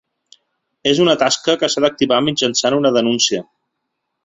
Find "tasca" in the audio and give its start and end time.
1.23-1.55